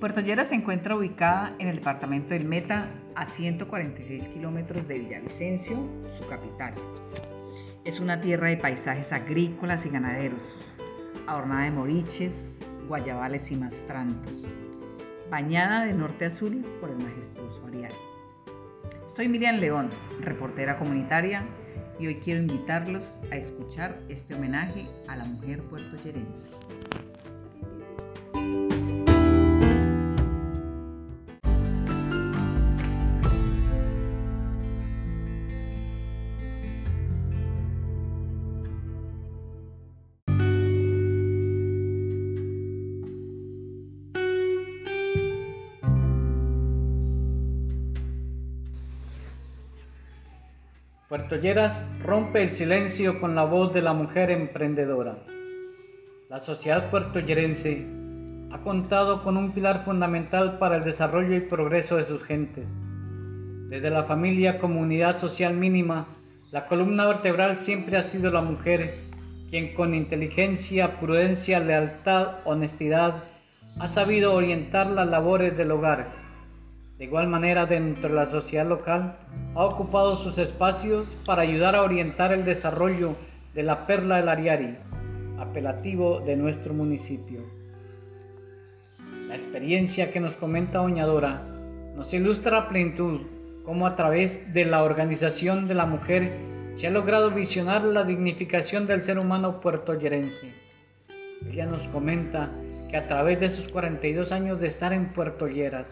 Puerto 0.00 0.22
Lleras 0.22 0.48
se 0.48 0.54
encuentra 0.54 0.96
ubicada 0.96 1.54
en 1.58 1.68
el 1.68 1.76
departamento 1.76 2.30
del 2.30 2.46
Meta, 2.46 2.88
a 3.14 3.26
146 3.26 4.28
kilómetros 4.28 4.88
de 4.88 4.98
Villavicencio, 4.98 5.76
su 6.16 6.26
capital. 6.26 6.72
Es 7.84 8.00
una 8.00 8.18
tierra 8.18 8.48
de 8.48 8.56
paisajes 8.56 9.12
agrícolas 9.12 9.84
y 9.84 9.90
ganaderos, 9.90 10.40
adornada 11.26 11.64
de 11.64 11.72
moriches, 11.72 12.58
guayabales 12.88 13.50
y 13.50 13.56
mastrantos, 13.56 14.48
bañada 15.30 15.84
de 15.84 15.92
norte 15.92 16.24
a 16.24 16.30
sur 16.30 16.50
por 16.80 16.88
el 16.88 16.96
majestuoso 16.96 17.66
Arial. 17.66 17.92
Soy 19.14 19.28
Miriam 19.28 19.56
León, 19.56 19.90
reportera 20.22 20.78
comunitaria, 20.78 21.44
y 21.98 22.06
hoy 22.06 22.14
quiero 22.14 22.40
invitarlos 22.40 23.20
a 23.30 23.36
escuchar 23.36 24.00
este 24.08 24.34
homenaje 24.34 24.86
a 25.08 25.16
la 25.16 25.24
mujer 25.24 25.62
puertoyerense. 25.64 26.48
Puerto 51.10 51.34
Lleras 51.34 51.90
rompe 52.04 52.40
el 52.40 52.52
silencio 52.52 53.18
con 53.18 53.34
la 53.34 53.42
voz 53.42 53.74
de 53.74 53.82
la 53.82 53.92
mujer 53.92 54.30
emprendedora. 54.30 55.18
La 56.28 56.38
sociedad 56.38 56.88
puertoyerense 56.88 57.84
ha 58.52 58.58
contado 58.58 59.24
con 59.24 59.36
un 59.36 59.50
pilar 59.50 59.84
fundamental 59.84 60.58
para 60.58 60.76
el 60.76 60.84
desarrollo 60.84 61.34
y 61.34 61.40
progreso 61.40 61.96
de 61.96 62.04
sus 62.04 62.22
gentes. 62.22 62.72
Desde 63.68 63.90
la 63.90 64.04
familia 64.04 64.60
comunidad 64.60 65.18
social 65.18 65.54
mínima, 65.54 66.06
la 66.52 66.68
columna 66.68 67.08
vertebral 67.08 67.56
siempre 67.56 67.96
ha 67.96 68.04
sido 68.04 68.30
la 68.30 68.42
mujer, 68.42 69.00
quien 69.50 69.74
con 69.74 69.96
inteligencia, 69.96 71.00
prudencia, 71.00 71.58
lealtad, 71.58 72.36
honestidad, 72.44 73.24
ha 73.80 73.88
sabido 73.88 74.32
orientar 74.32 74.86
las 74.86 75.08
labores 75.08 75.56
del 75.56 75.72
hogar 75.72 76.20
de 77.00 77.06
igual 77.06 77.28
manera, 77.28 77.64
dentro 77.64 78.10
de 78.10 78.14
la 78.14 78.26
sociedad 78.26 78.68
local, 78.68 79.16
ha 79.54 79.64
ocupado 79.64 80.16
sus 80.16 80.38
espacios 80.38 81.08
para 81.26 81.42
ayudar 81.42 81.74
a 81.74 81.82
orientar 81.82 82.32
el 82.32 82.44
desarrollo 82.44 83.16
de 83.54 83.62
la 83.64 83.86
Perla 83.86 84.16
del 84.16 84.28
Ariari, 84.28 84.76
apelativo 85.38 86.20
de 86.20 86.36
nuestro 86.36 86.72
municipio. 86.72 87.40
La 89.26 89.34
experiencia 89.34 90.12
que 90.12 90.20
nos 90.20 90.34
comenta 90.34 90.78
Doña 90.78 91.04
Dora 91.04 91.42
nos 91.96 92.12
ilustra 92.14 92.58
a 92.58 92.68
plenitud 92.68 93.22
cómo 93.64 93.86
a 93.86 93.96
través 93.96 94.54
de 94.54 94.64
la 94.64 94.84
organización 94.84 95.66
de 95.66 95.74
la 95.74 95.86
mujer 95.86 96.32
se 96.76 96.86
ha 96.86 96.90
logrado 96.90 97.30
visionar 97.30 97.82
la 97.82 98.04
dignificación 98.04 98.86
del 98.86 99.02
ser 99.02 99.18
humano 99.18 99.60
puertoyerense. 99.60 100.54
Ella 101.50 101.66
nos 101.66 101.86
comenta 101.88 102.50
que 102.88 102.96
a 102.96 103.08
través 103.08 103.40
de 103.40 103.50
sus 103.50 103.68
42 103.68 104.32
años 104.32 104.60
de 104.60 104.68
estar 104.68 104.92
en 104.92 105.12
Puerto 105.12 105.46
Lleras, 105.48 105.86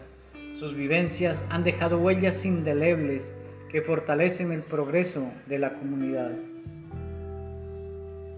sus 0.59 0.75
vivencias 0.75 1.45
han 1.49 1.63
dejado 1.63 1.99
huellas 1.99 2.45
indelebles 2.45 3.23
que 3.69 3.81
fortalecen 3.81 4.51
el 4.51 4.61
progreso 4.61 5.31
de 5.47 5.59
la 5.59 5.73
comunidad. 5.73 6.31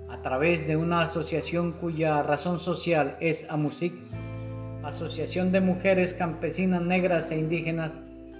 A 0.10 0.22
través 0.22 0.68
de 0.68 0.76
una 0.78 1.02
asociación 1.02 1.72
cuya 1.72 2.22
razón 2.22 2.60
social 2.60 3.18
es 3.20 3.50
AMUSIC, 3.50 3.94
Asociación 4.83 5.52
de 5.52 5.61
Mujeres 5.61 6.14
Campesinas 6.14 6.82
Negras 6.82 7.32
e 7.32 7.38
Indígenas, 7.38 7.92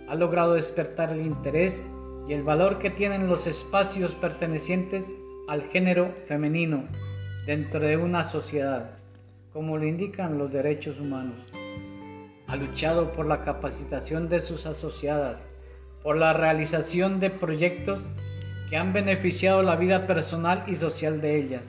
ha 0.08 0.16
logrado 0.16 0.54
despertar 0.54 1.12
el 1.14 1.22
interés 1.22 1.86
y 2.28 2.34
el 2.34 2.44
valor 2.44 2.80
que 2.80 2.90
tienen 2.90 3.28
los 3.28 3.48
espacios 3.48 4.14
pertenecientes 4.16 5.10
al 5.48 5.64
género 5.64 6.14
femenino 6.28 6.84
dentro 7.46 7.80
de 7.80 7.98
una 7.98 8.26
sociedad, 8.26 8.92
como 9.54 9.78
lo 9.78 9.86
indican 9.86 10.38
los 10.38 10.52
derechos 10.52 11.00
humanos 11.00 11.52
ha 12.52 12.58
luchado 12.58 13.14
por 13.14 13.28
la 13.28 13.46
capacitación 13.46 14.28
de 14.28 14.42
sus 14.42 14.66
asociadas, 14.66 15.42
por 16.04 16.18
la 16.18 16.34
realización 16.34 17.20
de 17.20 17.30
proyectos 17.30 18.02
que 18.70 18.78
han 18.78 18.94
beneficiado 18.94 19.62
la 19.62 19.76
vida 19.76 20.08
personal 20.08 20.64
y 20.68 20.76
social 20.76 21.22
de 21.22 21.38
ellas, 21.38 21.64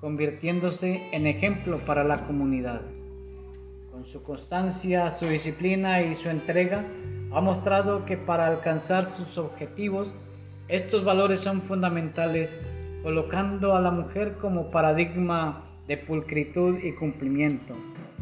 convirtiéndose 0.00 1.08
en 1.12 1.26
ejemplo 1.26 1.78
para 1.78 2.04
la 2.04 2.26
comunidad. 2.26 2.82
Con 3.90 4.04
su 4.04 4.22
constancia, 4.22 5.10
su 5.10 5.26
disciplina 5.26 6.02
y 6.02 6.14
su 6.14 6.28
entrega, 6.28 6.84
ha 7.32 7.40
mostrado 7.40 8.04
que 8.04 8.16
para 8.16 8.46
alcanzar 8.46 9.10
sus 9.10 9.38
objetivos, 9.38 10.12
estos 10.68 11.04
valores 11.04 11.40
son 11.40 11.62
fundamentales, 11.62 12.50
colocando 13.02 13.74
a 13.74 13.80
la 13.80 13.90
mujer 13.90 14.34
como 14.40 14.70
paradigma 14.70 15.64
de 15.88 15.96
pulcritud 15.96 16.78
y 16.82 16.92
cumplimiento. 16.92 17.74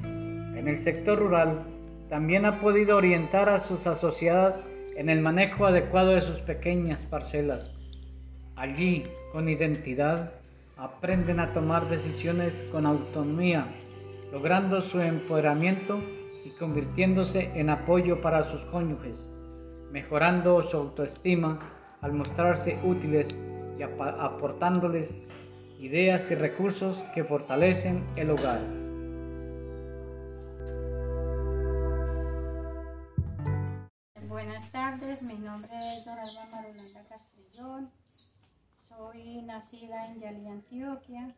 En 0.03 0.69
el 0.69 0.81
sector 0.81 1.19
rural, 1.19 1.65
también 2.09 2.45
ha 2.45 2.61
podido 2.61 2.97
orientar 2.97 3.49
a 3.49 3.61
sus 3.61 3.87
asociadas 3.87 4.63
en 4.97 5.09
el 5.09 5.21
manejo 5.21 5.67
adecuado 5.67 6.11
de 6.11 6.23
sus 6.23 6.41
pequeñas 6.41 7.01
parcelas. 7.11 7.71
Allí, 8.57 9.05
con 9.33 9.49
identidad, 9.49 10.33
aprenden 10.77 11.41
a 11.41 11.53
tomar 11.53 11.89
decisiones 11.89 12.65
con 12.73 12.87
autonomía, 12.87 13.67
logrando 14.33 14.81
su 14.81 15.01
empoderamiento 15.01 16.01
y 16.45 16.51
convirtiéndose 16.51 17.51
en 17.55 17.71
apoyo 17.71 18.21
para 18.21 18.45
sus 18.45 18.63
cónyuges, 18.67 19.29
mejorando 19.93 20.63
su 20.63 20.77
autoestima 20.77 21.59
al 22.01 22.13
mostrarse 22.13 22.79
útiles 22.83 23.39
y 23.79 23.83
aportándoles 23.83 25.15
ideas 25.79 26.31
y 26.31 26.35
recursos 26.35 27.03
que 27.15 27.25
fortalecen 27.25 28.05
el 28.17 28.31
hogar. 28.31 28.80
Tardes, 35.21 35.39
mi 35.39 35.45
nombre 35.45 35.71
es 35.97 36.05
Doralba 36.05 36.47
Marulanda 36.47 37.05
Castrillón, 37.09 37.91
soy 38.89 39.43
nacida 39.43 40.07
en 40.07 40.21
Yalí, 40.21 40.49
Antioquia. 40.49 41.35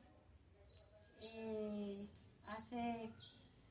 Eh, 1.34 2.08
hace 2.48 3.10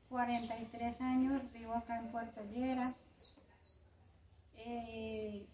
43 0.10 1.02
años 1.02 1.52
vivo 1.54 1.74
acá 1.74 2.00
en 2.00 2.12
Puerto 2.12 2.42
Lleras. 2.52 2.96
Eh, 4.58 5.46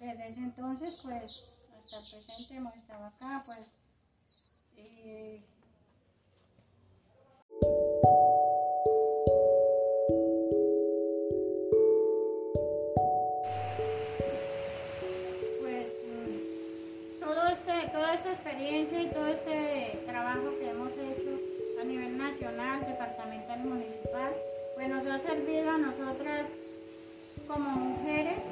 desde 0.00 0.40
entonces, 0.40 1.00
pues, 1.02 1.76
hasta 1.78 1.98
el 1.98 2.24
presente 2.24 2.54
hemos 2.56 2.76
estado 2.76 3.06
acá, 3.06 3.42
pues, 3.46 4.60
eh, 4.76 5.44
experiencia 18.06 19.02
y 19.02 19.10
todo 19.10 19.26
este 19.26 19.98
trabajo 20.06 20.52
que 20.60 20.70
hemos 20.70 20.92
hecho 20.92 21.80
a 21.80 21.84
nivel 21.84 22.16
nacional, 22.16 22.80
departamental 22.86 23.58
municipal, 23.60 24.32
pues 24.74 24.88
nos 24.88 25.06
ha 25.06 25.18
servido 25.18 25.70
a 25.70 25.78
nosotras 25.78 26.46
como 27.46 27.70
mujeres 27.70 28.44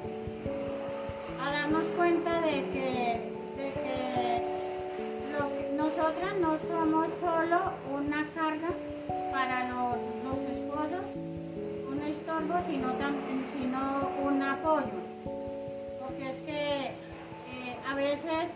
a 1.40 1.52
darnos 1.52 1.84
cuenta 1.96 2.40
de 2.40 2.64
que, 2.72 3.37
nosotras 5.76 6.34
no 6.40 6.58
somos 6.58 7.08
solo 7.20 7.72
una 7.90 8.26
carga 8.34 8.69
para 9.31 9.69
los, 9.69 9.96
esposos, 10.50 11.04
un 11.88 12.02
estorbo, 12.02 12.54
sino, 12.66 12.92
sino 13.52 14.10
un 14.20 14.42
apoyo. 14.42 14.99
Porque 16.00 16.31
es 16.31 16.40
que 16.40 16.87
eh, 16.87 17.76
a 17.88 17.94
veces 17.94 18.50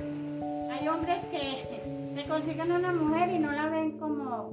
hay 0.81 0.89
hombres 0.89 1.27
que 1.27 2.11
se 2.15 2.27
consiguen 2.27 2.73
una 2.73 2.93
mujer 2.93 3.31
y 3.31 3.39
no 3.39 3.53
la 3.53 3.69
ven 3.69 3.99
como, 3.99 4.51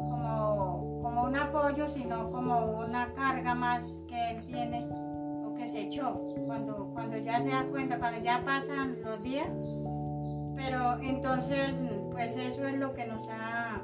como, 0.00 1.24
un 1.24 1.36
apoyo, 1.36 1.88
sino 1.88 2.30
como 2.32 2.80
una 2.80 3.12
carga 3.14 3.54
más 3.54 3.88
que 4.08 4.30
él 4.30 4.46
tiene 4.46 4.86
o 4.90 5.54
que 5.56 5.68
se 5.68 5.82
echó 5.82 6.20
cuando, 6.46 6.88
cuando 6.92 7.16
ya 7.18 7.40
se 7.42 7.50
da 7.50 7.64
cuenta, 7.70 7.98
cuando 7.98 8.20
ya 8.22 8.42
pasan 8.44 9.02
los 9.02 9.22
días. 9.22 9.48
Pero 10.56 10.98
entonces, 11.00 11.74
pues 12.10 12.36
eso 12.36 12.66
es 12.66 12.78
lo 12.78 12.92
que 12.94 13.06
nos 13.06 13.28
ha, 13.30 13.82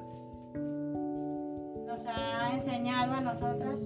nos 0.54 2.00
ha 2.06 2.54
enseñado 2.54 3.14
a 3.14 3.20
nosotras. 3.20 3.80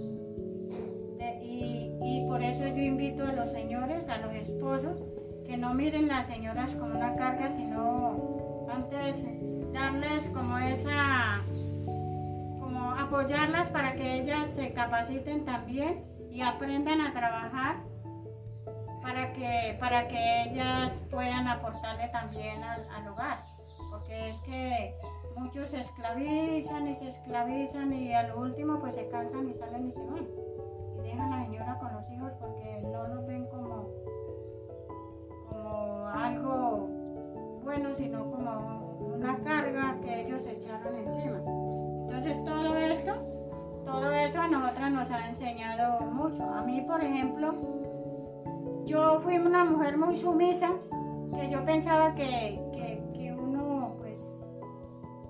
y, 1.43 1.93
y 2.02 2.26
por 2.26 2.43
eso 2.43 2.67
yo 2.67 2.82
invito 2.82 3.25
a 3.25 3.32
los 3.32 3.50
señores, 3.50 4.08
a 4.08 4.19
los 4.19 4.34
esposos, 4.34 5.02
que 5.46 5.56
no 5.56 5.75
miren 5.75 6.08
las 6.08 6.26
señoras 6.26 6.75
como 6.75 6.96
una 6.96 7.14
carga, 7.16 7.52
sino 7.56 8.66
antes 8.70 9.25
darles 9.72 10.28
como 10.31 10.58
esa, 10.58 11.43
como 12.60 12.90
apoyarlas 12.93 13.69
para 13.69 13.94
que 13.94 14.20
ellas 14.20 14.50
se 14.50 14.72
capaciten 14.72 15.44
también 15.44 16.04
y 16.31 16.43
aprendan 16.43 17.00
a 17.00 17.12
trabajar 17.12 17.76
para 19.02 19.32
que, 19.32 19.76
para 19.78 20.02
que 20.08 20.43
ellas 20.43 20.93
puedan 21.10 21.46
aportarle 21.46 22.08
también 22.08 22.62
al, 22.64 22.81
al 22.96 23.08
hogar. 23.08 23.38
Porque 23.90 24.31
es 24.31 24.37
que 24.42 24.94
muchos 25.37 25.70
se 25.70 25.81
esclavizan 25.81 26.88
y 26.88 26.94
se 26.96 27.10
esclavizan 27.10 27.92
y 27.92 28.12
al 28.12 28.34
último 28.34 28.81
pues 28.81 28.94
se 28.94 29.08
cansan 29.08 29.49
y 29.49 29.54
salen 29.54 29.88
y 29.88 29.92
se 29.92 30.04
van. 30.04 30.26
Y 30.99 31.02
dejan 31.02 31.32
a 31.32 31.38
la 31.38 31.44
señora 31.44 31.78
con 31.78 31.92
los 31.92 32.10
hijos 32.10 32.32
porque 32.40 32.75
algo 36.16 36.88
bueno, 37.62 37.90
sino 37.96 38.30
como 38.30 38.96
una 39.16 39.36
carga 39.38 39.96
que 40.00 40.22
ellos 40.22 40.42
echaron 40.46 40.94
encima. 40.94 41.38
Entonces 42.04 42.44
todo 42.44 42.76
esto, 42.76 43.12
todo 43.84 44.12
eso 44.12 44.40
a 44.40 44.48
nosotras 44.48 44.92
nos 44.92 45.10
ha 45.10 45.28
enseñado 45.28 46.00
mucho. 46.02 46.42
A 46.44 46.62
mí, 46.62 46.80
por 46.82 47.02
ejemplo, 47.02 47.54
yo 48.86 49.20
fui 49.20 49.38
una 49.38 49.64
mujer 49.64 49.98
muy 49.98 50.16
sumisa, 50.16 50.70
que 51.34 51.50
yo 51.50 51.64
pensaba 51.64 52.14
que, 52.14 52.56
que, 52.72 53.02
que 53.12 53.32
uno 53.32 53.96
pues 53.98 54.20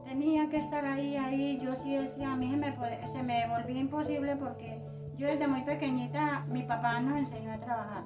tenía 0.04 0.48
que 0.50 0.58
estar 0.58 0.84
ahí, 0.84 1.16
ahí. 1.16 1.58
Yo 1.58 1.74
sí 1.76 1.96
decía, 1.96 2.32
a 2.32 2.36
mí 2.36 2.50
se 2.50 2.56
me, 2.56 3.08
se 3.08 3.22
me 3.22 3.48
volvía 3.48 3.80
imposible 3.80 4.36
porque 4.36 4.78
yo 5.16 5.26
desde 5.26 5.48
muy 5.48 5.62
pequeñita, 5.62 6.44
mi 6.48 6.64
papá 6.64 7.00
nos 7.00 7.18
enseñó 7.18 7.54
a 7.54 7.58
trabajar. 7.58 8.04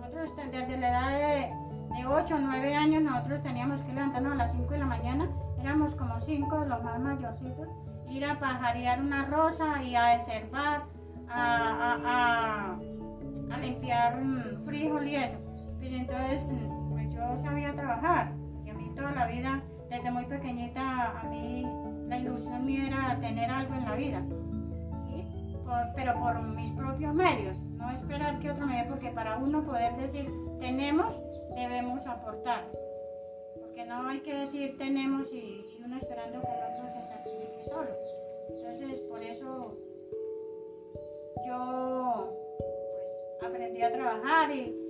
Nosotros 0.00 0.32
desde 0.50 0.78
la 0.78 0.88
edad 0.88 1.18
de, 1.18 1.63
de 1.96 2.06
8 2.06 2.34
o 2.34 2.38
9 2.38 2.74
años, 2.74 3.02
nosotros 3.02 3.42
teníamos 3.42 3.80
que 3.82 3.92
levantarnos 3.92 4.32
a 4.32 4.36
las 4.36 4.52
5 4.52 4.72
de 4.72 4.78
la 4.78 4.86
mañana, 4.86 5.28
éramos 5.60 5.94
como 5.94 6.20
5 6.20 6.60
de 6.60 6.68
los 6.68 6.82
más 6.82 7.00
mayorcitos, 7.00 7.68
ir 8.08 8.24
a 8.24 8.38
pajarear 8.38 9.00
una 9.00 9.24
rosa 9.26 9.82
y 9.82 9.94
a 9.96 10.06
deservar, 10.18 10.82
a, 11.28 11.42
a- 11.42 12.00
a- 12.04 13.54
a 13.54 13.58
limpiar 13.58 14.20
frijol 14.64 15.06
y 15.08 15.16
eso. 15.16 15.38
Entonces, 15.80 16.52
pues 16.90 17.12
yo 17.12 17.36
sabía 17.42 17.72
trabajar 17.74 18.32
y 18.64 18.70
a 18.70 18.74
mí 18.74 18.90
toda 18.96 19.12
la 19.12 19.26
vida, 19.26 19.62
desde 19.90 20.10
muy 20.10 20.24
pequeñita, 20.26 21.20
a 21.20 21.24
mí 21.24 21.64
la 22.08 22.18
ilusión 22.18 22.64
mía 22.66 22.86
era 22.86 23.20
tener 23.20 23.50
algo 23.50 23.74
en 23.74 23.84
la 23.84 23.94
vida. 23.94 24.22
¿sí? 25.06 25.56
Por- 25.64 25.92
pero 25.94 26.14
por 26.18 26.40
mis 26.42 26.72
propios 26.72 27.14
medios, 27.14 27.58
no 27.76 27.90
esperar 27.90 28.38
que 28.40 28.50
otro 28.50 28.66
me 28.66 28.78
dé, 28.78 28.84
porque 28.88 29.10
para 29.10 29.36
uno 29.38 29.62
poder 29.62 29.94
decir 29.96 30.30
tenemos, 30.60 31.14
debemos 31.54 32.06
aportar. 32.06 32.64
Porque 33.60 33.84
no 33.84 34.08
hay 34.08 34.20
que 34.20 34.34
decir 34.34 34.76
tenemos 34.78 35.32
y, 35.32 35.36
y 35.36 35.82
uno 35.84 35.96
esperando 35.96 36.40
que 36.40 36.46
el 36.46 36.62
otro 36.72 36.92
se 36.92 37.08
sacrifique 37.08 37.64
solo. 37.68 37.90
Entonces, 38.48 39.00
por 39.08 39.22
eso 39.22 39.76
yo 41.46 42.30
pues, 42.58 43.50
aprendí 43.50 43.82
a 43.82 43.92
trabajar 43.92 44.50
y, 44.50 44.80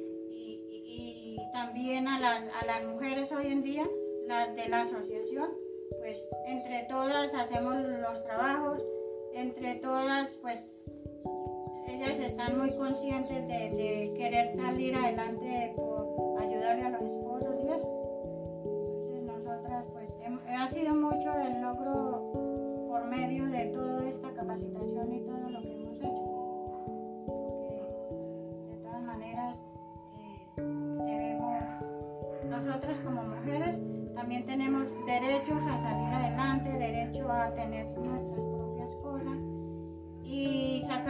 también 1.53 2.09
a 2.09 2.19
las, 2.19 2.49
a 2.49 2.67
las 2.67 2.85
mujeres 2.85 3.31
hoy 3.31 3.47
en 3.47 3.63
día, 3.63 3.89
las 4.27 4.55
de 4.57 4.69
la 4.69 4.83
asociación, 4.83 5.51
pues 6.01 6.27
entre 6.47 6.83
todas 6.85 7.33
hacemos 7.33 7.77
los 7.77 8.25
trabajos, 8.25 8.83
entre 9.35 9.77
todas 9.77 10.37
pues 10.43 10.91
ellas 11.87 12.19
están 12.19 12.59
muy 12.59 12.73
conscientes 12.77 13.47
de, 13.47 13.71
de 13.71 14.15
querer 14.17 14.49
salir 14.49 14.97
adelante 14.97 15.73
por 15.77 15.94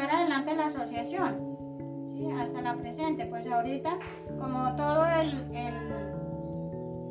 sacar 0.04 0.20
adelante 0.20 0.54
la 0.54 0.66
asociación, 0.66 1.56
¿sí? 2.16 2.30
hasta 2.30 2.60
la 2.60 2.74
presente. 2.76 3.26
Pues 3.26 3.46
ahorita, 3.46 3.98
como 4.38 4.74
todo 4.76 5.06
el, 5.06 5.32
el- 5.54 6.14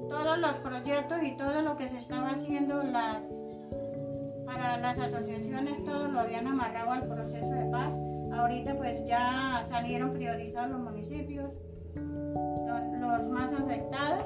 todos 0.10 0.38
los 0.38 0.56
proyectos 0.58 1.18
y 1.24 1.32
todo 1.32 1.62
lo 1.62 1.76
que 1.76 1.90
se 1.90 1.98
estaba 1.98 2.30
haciendo 2.32 2.84
las, 2.84 3.18
para 4.46 4.78
las 4.78 4.98
asociaciones, 5.00 5.84
todo 5.86 6.08
lo 6.08 6.20
habían 6.20 6.46
amarrado 6.48 6.92
al 6.92 7.08
proceso 7.08 7.52
de 7.52 7.66
paz. 7.72 7.92
Ahorita 8.34 8.76
pues 8.76 9.04
ya 9.06 9.64
salieron 9.68 10.14
priorizados 10.14 10.70
los 10.72 10.82
municipios, 10.82 11.50
los 11.96 13.28
más 13.30 13.52
afectados. 13.54 14.26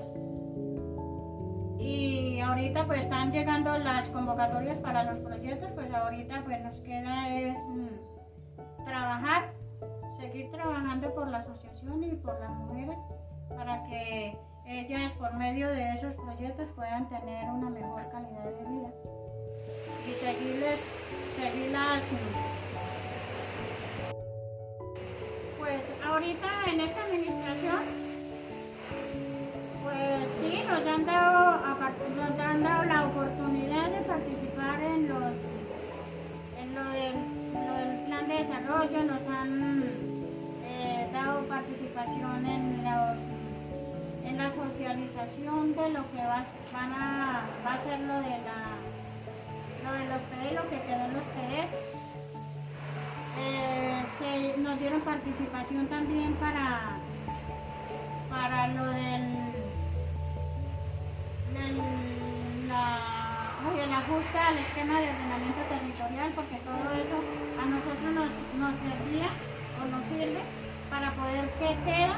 Y 1.80 2.40
ahorita 2.42 2.86
pues 2.86 3.02
están 3.02 3.32
llegando 3.32 3.78
las 3.78 4.10
convocatorias 4.10 4.78
para 4.80 5.04
los 5.04 5.20
proyectos, 5.20 5.70
pues 5.74 5.94
ahorita 5.94 6.42
pues 6.44 6.62
nos 6.64 6.80
queda 6.82 7.30
es 7.34 7.54
mm, 7.70 8.17
trabajar, 8.98 9.54
seguir 10.20 10.52
trabajando 10.52 11.14
por 11.14 11.28
la 11.28 11.40
asociación 11.40 12.04
y 12.04 12.12
por 12.16 12.40
las 12.40 12.50
mujeres 12.50 12.98
para 13.56 13.84
que 13.84 14.36
ellas 14.66 15.12
por 15.14 15.34
medio 15.36 15.70
de 15.70 15.94
esos 15.94 16.14
proyectos 16.16 16.68
puedan 16.76 17.08
tener 17.08 17.50
una 17.50 17.70
mejor 17.70 18.02
calidad 18.12 18.46
de 18.46 18.66
vida 18.66 18.90
y 20.10 20.16
seguirles, 20.16 20.80
seguirlas. 21.36 22.02
Pues 25.60 25.84
ahorita 26.04 26.48
en 26.72 26.82
esta 26.82 27.04
administración 27.04 28.08
pues 29.84 30.28
sí, 30.42 30.64
nos 30.68 30.86
han 30.86 31.06
dado, 31.06 31.62
nos 32.16 32.40
han 32.40 32.64
dado 32.64 32.84
la 32.86 33.08
oportunidad 33.08 33.90
de 33.92 34.02
participar 34.02 34.82
en 34.82 35.08
los 35.08 35.47
desarrollo, 38.44 39.04
nos 39.04 39.22
han 39.36 39.84
eh, 40.66 41.10
dado 41.14 41.42
participación 41.48 42.46
en 42.46 42.84
los 42.84 43.18
en 44.26 44.38
la 44.38 44.50
socialización 44.52 45.74
de 45.76 45.90
lo 45.92 46.12
que 46.12 46.18
va, 46.18 46.44
a- 46.74 47.42
va 47.66 47.74
a 47.74 47.80
ser 47.80 48.00
lo 48.02 48.16
de 48.16 48.38
la 48.48 48.76
lo 49.84 49.94
de 49.94 50.06
los 50.10 50.22
PD, 50.30 50.54
lo 50.56 50.70
que 50.70 50.82
quedó 50.82 51.06
en 51.06 51.14
los. 51.14 51.24
Eh, 53.40 54.04
nos 54.60 54.80
dieron 54.80 55.02
participación 55.02 55.88
también 55.88 56.34
para 56.36 56.98
para 58.30 58.68
lo 58.68 58.86
del 58.92 59.24
el, 61.56 61.78
la, 62.68 62.98
oye, 63.66 63.84
el 63.84 63.94
ajuste 63.94 64.38
al 64.38 64.58
esquema 64.58 65.02
de 65.02 65.10
ordenamiento 65.10 65.62
territorial, 65.70 66.30
porque 66.36 66.58
todo 66.62 66.86
eso 66.94 67.18
a 67.58 67.66
nosotros 67.66 68.10
nos, 68.14 68.30
nos 68.62 68.74
servía 68.78 69.30
o 69.78 69.84
nos 69.90 70.04
sirve 70.10 70.42
para 70.90 71.12
poder 71.12 71.50
qué 71.58 71.72
queda, 71.86 72.18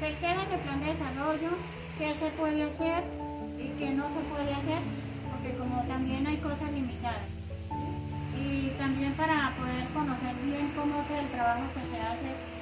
qué 0.00 0.08
queda 0.20 0.40
en 0.44 0.52
el 0.52 0.60
plan 0.60 0.80
de 0.80 0.92
desarrollo, 0.96 1.50
qué 1.98 2.14
se 2.14 2.28
puede 2.36 2.62
hacer 2.64 3.04
y 3.60 3.66
qué 3.78 3.90
no 3.92 4.08
se 4.08 4.22
puede 4.32 4.52
hacer, 4.52 4.80
porque 5.30 5.56
como 5.58 5.82
también 5.84 6.26
hay 6.26 6.38
cosas 6.38 6.72
limitadas. 6.72 7.28
Y 8.36 8.70
también 8.78 9.12
para 9.14 9.52
poder 9.56 9.84
conocer 9.92 10.34
bien 10.44 10.72
cómo 10.76 11.02
es 11.02 11.10
el 11.10 11.28
trabajo 11.30 11.64
que 11.74 11.80
se 11.80 11.98
hace, 12.00 12.55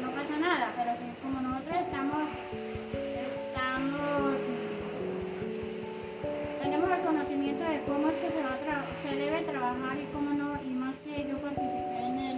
no, 0.00 0.10
pasa 0.10 0.36
nada, 0.38 0.72
pero 0.76 0.92
si 0.96 1.06
como 1.22 1.40
nosotros 1.40 1.76
estamos, 1.80 2.22
estamos 3.28 4.36
tenemos 6.62 6.90
el 6.90 7.00
conocimiento 7.04 7.64
de 7.64 7.80
cómo 7.82 8.08
es 8.08 8.14
que 8.16 8.28
se, 8.30 8.42
va 8.42 8.54
a 8.54 8.84
se 9.02 9.16
debe 9.16 9.42
trabajar 9.42 9.98
y 9.98 10.04
cómo 10.12 10.30
no, 10.30 10.58
y 10.62 10.70
más 10.74 10.94
que 11.04 11.28
yo 11.28 11.36
participé 11.38 11.98
en, 11.98 12.18
el, 12.18 12.36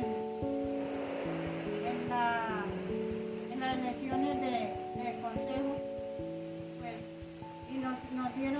en, 1.87 2.09
la, 2.09 2.65
en 3.53 3.61
las 3.61 3.79
elecciones 3.79 4.41
de, 4.41 4.75
de 5.03 5.21
consejo, 5.21 5.77
pues, 6.81 6.97
y 7.71 7.79
nos, 7.79 7.97
nos 8.13 8.35
dieron 8.37 8.58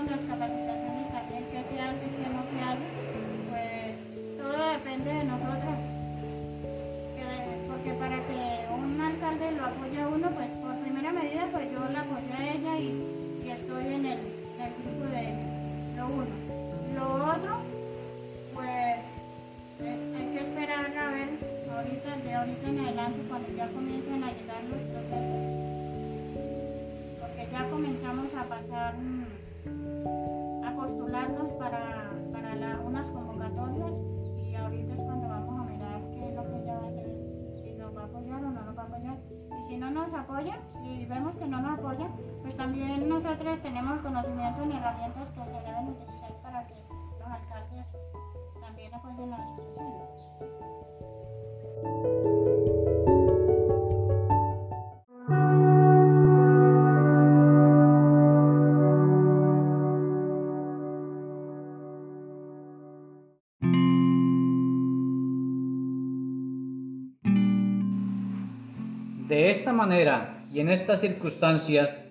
en 22.65 22.79
adelante 22.79 23.23
cuando 23.27 23.49
ya 23.55 23.67
comiencen 23.69 24.23
a 24.23 24.31
llegar 24.31 24.63
nuestros. 24.63 25.03
Porque 27.19 27.47
ya 27.51 27.69
comenzamos 27.69 28.33
a 28.33 28.43
pasar, 28.43 28.95
mm, 28.97 30.63
a 30.65 30.75
postularnos 30.75 31.49
para, 31.53 32.11
para 32.31 32.79
unas 32.81 33.09
convocatorias 33.11 33.91
y 34.43 34.55
ahorita 34.55 34.93
es 34.93 34.99
cuando 34.99 35.27
vamos 35.27 35.59
a 35.59 35.63
mirar 35.63 36.01
qué 36.11 36.29
es 36.29 36.35
lo 36.35 36.43
que 36.43 36.61
ella 36.61 36.79
va 36.79 36.85
a 36.85 36.89
hacer, 36.89 37.07
si 37.63 37.73
nos 37.73 37.95
va 37.95 38.01
a 38.01 38.05
apoyar 38.05 38.43
o 38.43 38.51
no 38.51 38.61
nos 38.61 38.77
va 38.77 38.81
a 38.81 38.85
apoyar. 38.85 39.17
Y 39.59 39.63
si 39.63 39.77
no 39.77 39.91
nos 39.91 40.13
apoya, 40.13 40.59
si 40.81 41.05
vemos 41.05 41.35
que 41.35 41.47
no 41.47 41.61
nos 41.61 41.79
apoya, 41.79 42.07
pues 42.41 42.55
también 42.55 43.07
nosotros 43.07 43.61
tenemos 43.61 43.99
conocimientos 44.01 44.67
y 44.67 44.71
herramientas 44.71 45.29
que 45.29 45.43
se 45.43 45.51
deben 45.51 45.87
utilizar 45.89 46.33
para 46.41 46.67
que 46.67 46.75
los 47.19 47.27
alcaldes 47.27 47.85
también 48.61 48.93
apoyen 48.93 49.33
a 49.33 49.37
las 49.37 49.47
asociaciones. 49.51 51.28
De 69.29 69.51
esta 69.51 69.73
manera 69.73 70.43
y 70.51 70.59
en 70.59 70.69
estas 70.69 71.01
circunstancias 71.01 72.03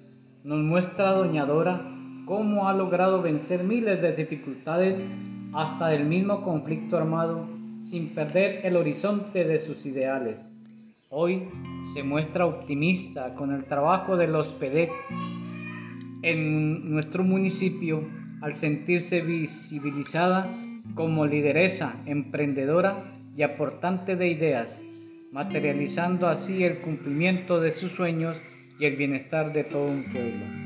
nos 0.45 0.61
muestra 0.61 1.11
Doña 1.11 1.47
Dora 1.47 1.83
cómo 2.27 2.69
ha 2.69 2.73
logrado 2.73 3.23
vencer 3.23 3.65
miles 3.65 4.01
de 4.01 4.13
dificultades 4.13 5.03
hasta 5.53 5.93
el 5.93 6.05
mismo 6.05 6.45
conflicto 6.45 6.97
armado 6.97 7.45
sin 7.81 8.15
perder 8.15 8.65
el 8.65 8.77
horizonte 8.77 9.43
de 9.43 9.59
sus 9.59 9.85
ideales. 9.85 10.49
Hoy 11.11 11.49
se 11.93 12.05
muestra 12.05 12.47
optimista 12.47 13.35
con 13.35 13.53
el 13.53 13.65
trabajo 13.65 14.17
de 14.17 14.29
los 14.29 14.55
PEDEC 14.55 14.93
en 16.23 16.89
nuestro 16.89 17.25
municipio 17.25 18.07
al 18.43 18.55
sentirse 18.55 19.23
visibilizada 19.23 20.49
como 20.95 21.27
lideresa, 21.27 21.97
emprendedora 22.07 23.13
y 23.37 23.43
aportante 23.43 24.15
de 24.15 24.29
ideas, 24.29 24.79
materializando 25.33 26.29
así 26.29 26.65
el 26.65 26.79
cumplimiento 26.79 27.61
de 27.61 27.73
sus 27.73 27.93
sueños 27.93 28.37
y 28.79 28.87
el 28.87 28.97
bienestar 28.97 29.53
de 29.53 29.65
todo 29.65 29.87
un 29.87 30.05
pueblo. 30.05 30.58